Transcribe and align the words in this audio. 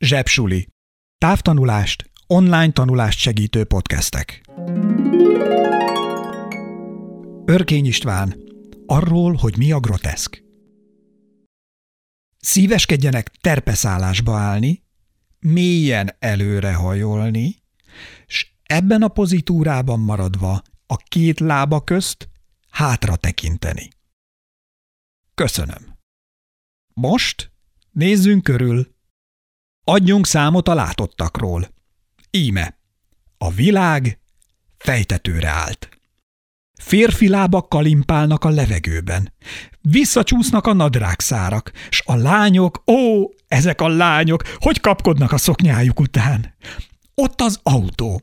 Zsebsuli. 0.00 0.68
Távtanulást, 1.18 2.10
online 2.26 2.72
tanulást 2.72 3.18
segítő 3.18 3.64
podcastek. 3.64 4.40
Örkény 7.44 7.86
István. 7.86 8.36
Arról, 8.86 9.34
hogy 9.34 9.56
mi 9.56 9.72
a 9.72 9.80
groteszk. 9.80 10.44
Szíveskedjenek 12.38 13.28
terpeszállásba 13.28 14.36
állni, 14.36 14.82
mélyen 15.38 16.16
előre 16.18 16.74
hajolni, 16.74 17.62
s 18.26 18.46
ebben 18.62 19.02
a 19.02 19.08
pozitúrában 19.08 20.00
maradva 20.00 20.62
a 20.86 20.96
két 20.96 21.40
lába 21.40 21.84
közt 21.84 22.28
hátra 22.70 23.16
tekinteni. 23.16 23.88
Köszönöm. 25.34 25.98
Most 26.94 27.52
nézzünk 27.90 28.42
körül. 28.42 28.96
Adjunk 29.88 30.26
számot 30.26 30.68
a 30.68 30.74
látottakról. 30.74 31.68
Íme. 32.30 32.78
A 33.38 33.50
világ 33.50 34.20
fejtetőre 34.78 35.48
állt. 35.48 35.88
Férfi 36.80 37.28
lábak 37.28 37.68
kalimpálnak 37.68 38.44
a 38.44 38.48
levegőben. 38.48 39.32
Visszacsúsznak 39.80 40.66
a 40.66 40.72
nadrágszárak, 40.72 41.72
s 41.90 42.02
a 42.06 42.14
lányok, 42.14 42.82
ó, 42.86 43.30
ezek 43.46 43.80
a 43.80 43.88
lányok, 43.88 44.42
hogy 44.56 44.80
kapkodnak 44.80 45.32
a 45.32 45.38
szoknyájuk 45.38 46.00
után. 46.00 46.54
Ott 47.14 47.40
az 47.40 47.60
autó. 47.62 48.20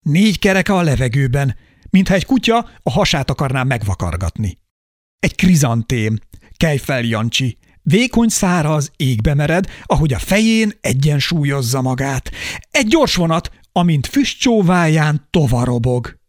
Négy 0.00 0.38
kereke 0.38 0.74
a 0.74 0.82
levegőben, 0.82 1.56
mintha 1.90 2.14
egy 2.14 2.26
kutya 2.26 2.70
a 2.82 2.90
hasát 2.90 3.30
akarná 3.30 3.62
megvakargatni. 3.62 4.58
Egy 5.18 5.34
krizantém, 5.34 6.18
Kejfel 6.56 7.02
Jancsi, 7.02 7.58
vékony 7.82 8.28
szára 8.28 8.74
az 8.74 8.90
égbe 8.96 9.34
mered, 9.34 9.66
ahogy 9.84 10.12
a 10.12 10.18
fején 10.18 10.72
egyensúlyozza 10.80 11.82
magát. 11.82 12.30
Egy 12.70 12.86
gyors 12.86 13.14
vonat, 13.14 13.50
amint 13.72 14.06
füstcsóváján 14.06 15.26
tovarobog. 15.30 16.20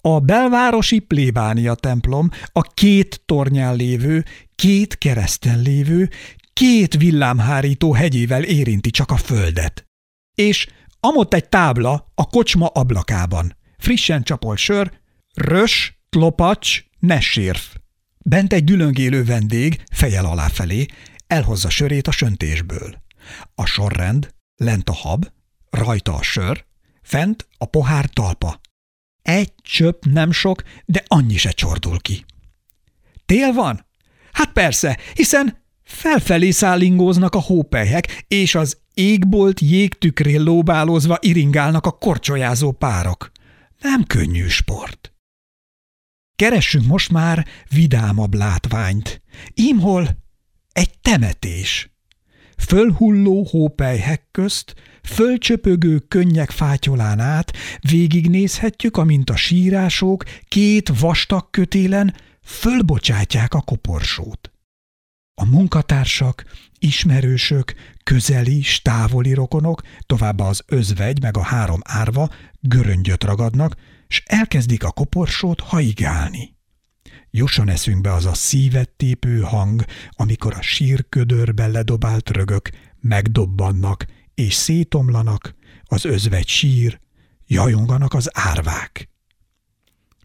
A 0.00 0.18
belvárosi 0.18 0.98
plébánia 0.98 1.74
templom 1.74 2.30
a 2.52 2.62
két 2.62 3.22
tornyán 3.26 3.76
lévő, 3.76 4.24
két 4.54 4.98
kereszten 4.98 5.60
lévő, 5.62 6.10
két 6.52 6.96
villámhárító 6.96 7.92
hegyével 7.92 8.42
érinti 8.42 8.90
csak 8.90 9.10
a 9.10 9.16
földet. 9.16 9.84
És 10.34 10.66
amott 11.00 11.34
egy 11.34 11.48
tábla 11.48 12.12
a 12.14 12.26
kocsma 12.26 12.66
ablakában. 12.66 13.56
Frissen 13.78 14.22
csapolt 14.22 14.58
sör, 14.58 14.90
rös, 15.34 16.00
tlopacs, 16.08 16.82
ne 16.98 17.20
sérf. 17.20 17.74
Bent 18.28 18.52
egy 18.52 18.64
dülöngélő 18.64 19.24
vendég, 19.24 19.82
fejel 19.90 20.24
aláfelé, 20.24 20.86
elhozza 21.26 21.70
sörét 21.70 22.06
a 22.06 22.10
söntésből. 22.10 23.02
A 23.54 23.66
sorrend, 23.66 24.34
lent 24.56 24.88
a 24.88 24.92
hab, 24.92 25.28
rajta 25.70 26.14
a 26.14 26.22
sör, 26.22 26.64
fent 27.02 27.46
a 27.58 27.64
pohár 27.64 28.06
talpa. 28.06 28.60
Egy 29.22 29.52
csöpp 29.62 30.04
nem 30.04 30.32
sok, 30.32 30.62
de 30.84 31.02
annyi 31.06 31.36
se 31.36 31.50
csordul 31.50 32.00
ki. 32.00 32.24
Tél 33.26 33.52
van? 33.52 33.86
Hát 34.32 34.52
persze, 34.52 34.98
hiszen 35.14 35.64
felfelé 35.82 36.50
szállingóznak 36.50 37.34
a 37.34 37.40
hópelyhek, 37.40 38.24
és 38.28 38.54
az 38.54 38.78
égbolt 38.94 39.60
jégtükrén 39.60 40.42
lóbálózva 40.42 41.18
iringálnak 41.20 41.86
a 41.86 41.90
korcsolyázó 41.90 42.72
párok. 42.72 43.30
Nem 43.80 44.04
könnyű 44.04 44.46
sport. 44.46 45.12
Keressünk 46.38 46.86
most 46.86 47.10
már 47.10 47.46
vidámabb 47.70 48.34
látványt. 48.34 49.22
Imhol 49.54 50.08
egy 50.72 50.98
temetés. 50.98 51.90
Fölhulló 52.56 53.46
hópelyhek 53.50 54.28
közt, 54.30 54.74
fölcsöpögő 55.02 55.98
könnyek 55.98 56.50
fátyolán 56.50 57.20
át 57.20 57.52
végignézhetjük, 57.90 58.96
amint 58.96 59.30
a 59.30 59.36
sírások 59.36 60.24
két 60.48 60.98
vastag 61.00 61.50
kötélen 61.50 62.14
fölbocsátják 62.42 63.54
a 63.54 63.60
koporsót. 63.60 64.52
A 65.34 65.44
munkatársak, 65.44 66.44
ismerősök, 66.78 67.74
közeli, 68.02 68.64
távoli 68.82 69.34
rokonok, 69.34 69.82
továbbá 70.06 70.44
az 70.44 70.62
özvegy 70.66 71.22
meg 71.22 71.36
a 71.36 71.42
három 71.42 71.80
árva 71.84 72.28
göröngyöt 72.60 73.24
ragadnak, 73.24 73.76
s 74.08 74.22
elkezdik 74.26 74.84
a 74.84 74.90
koporsót 74.90 75.60
haigálni. 75.60 76.56
Jusson 77.30 77.68
eszünkbe 77.68 78.12
az 78.12 78.26
a 78.26 78.34
szívet 78.34 78.90
tépő 78.90 79.40
hang, 79.40 79.84
amikor 80.10 80.54
a 80.54 80.62
sírködörbe 80.62 81.66
ledobált 81.66 82.30
rögök 82.30 82.70
megdobbannak 83.00 84.06
és 84.34 84.54
szétomlanak, 84.54 85.54
az 85.84 86.04
özvegy 86.04 86.48
sír, 86.48 87.00
jajonganak 87.46 88.14
az 88.14 88.30
árvák. 88.32 89.08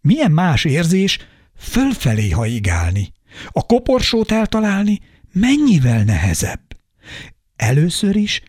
Milyen 0.00 0.30
más 0.30 0.64
érzés 0.64 1.18
fölfelé 1.56 2.30
haigálni, 2.30 3.12
a 3.48 3.66
koporsót 3.66 4.32
eltalálni 4.32 5.00
mennyivel 5.32 6.04
nehezebb. 6.04 6.76
Először 7.56 8.16
is 8.16 8.42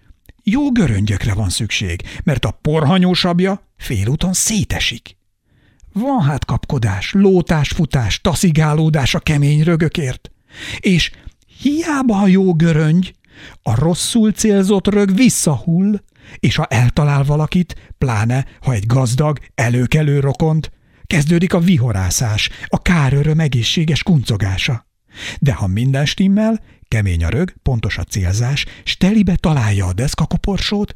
jó 0.44 0.72
göröngyökre 0.72 1.34
van 1.34 1.50
szükség, 1.50 2.02
mert 2.24 2.46
a 2.46 2.52
porhanyósabbja 2.52 3.68
félúton 3.78 4.34
szétesik. 4.34 5.18
Van 5.94 6.22
hát 6.22 6.46
kapkodás, 6.46 7.12
lótás, 7.14 7.70
futás, 7.70 8.22
taszigálódás 8.22 9.16
a 9.16 9.20
kemény 9.20 9.64
rögökért. 9.64 10.32
És 10.80 11.12
hiába 11.62 12.20
a 12.20 12.28
jó 12.28 12.54
göröngy, 12.54 13.16
a 13.62 13.76
rosszul 13.76 14.32
célzott 14.32 14.88
rög 14.88 15.16
visszahull, 15.16 16.00
és 16.40 16.56
ha 16.56 16.66
eltalál 16.66 17.24
valakit, 17.24 17.94
pláne 17.98 18.46
ha 18.62 18.74
egy 18.74 18.86
gazdag, 18.86 19.40
előkelő 19.56 20.20
rokont, 20.20 20.72
kezdődik 21.06 21.54
a 21.54 21.60
vihorászás, 21.60 22.50
a 22.66 22.82
káröröm 22.82 23.40
egészséges 23.40 24.04
kuncogása. 24.04 24.88
De 25.40 25.54
ha 25.54 25.68
minden 25.68 26.06
stimmel, 26.06 26.60
kemény 26.88 27.24
a 27.24 27.30
rög, 27.30 27.54
pontos 27.64 27.98
a 27.98 28.04
célzás, 28.04 28.66
s 28.84 28.98
telibe 28.98 29.36
találja 29.36 29.86
a 29.86 29.94
deszkakoporsót, 29.94 30.96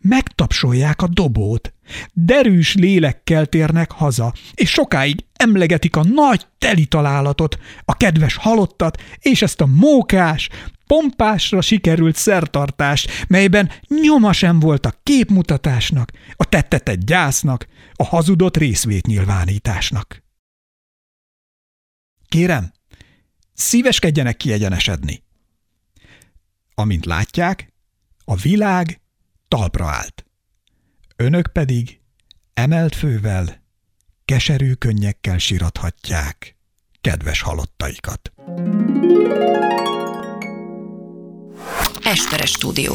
megtapsolják 0.00 1.02
a 1.02 1.06
dobót, 1.06 1.74
derűs 2.12 2.74
lélekkel 2.74 3.46
térnek 3.46 3.90
haza, 3.90 4.32
és 4.54 4.70
sokáig 4.70 5.24
emlegetik 5.32 5.96
a 5.96 6.04
nagy 6.04 6.46
teli 6.58 6.86
találatot, 6.86 7.58
a 7.84 7.96
kedves 7.96 8.36
halottat, 8.36 9.02
és 9.18 9.42
ezt 9.42 9.60
a 9.60 9.66
mókás, 9.66 10.48
pompásra 10.86 11.60
sikerült 11.60 12.16
szertartást, 12.16 13.26
melyben 13.28 13.70
nyoma 14.02 14.32
sem 14.32 14.60
volt 14.60 14.86
a 14.86 15.00
képmutatásnak, 15.02 16.12
a 16.36 16.44
tettetett 16.44 17.04
gyásznak, 17.04 17.66
a 17.94 18.04
hazudott 18.04 18.56
részvétnyilvánításnak. 18.56 20.24
Kérem, 22.28 22.72
szíveskedjenek 23.52 24.36
kiegyenesedni. 24.36 25.22
Amint 26.74 27.04
látják, 27.04 27.72
a 28.24 28.36
világ 28.36 29.00
talpra 29.48 29.86
állt. 29.86 30.25
Önök 31.16 31.46
pedig 31.46 32.00
emelt 32.54 32.94
fővel, 32.94 33.62
keserű 34.24 34.72
könnyekkel 34.72 35.38
sirathatják 35.38 36.56
kedves 37.00 37.40
halottaikat. 37.40 38.32
Esperes 42.04 42.50
stúdió. 42.50 42.94